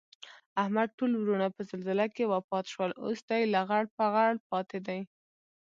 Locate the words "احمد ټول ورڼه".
0.61-1.47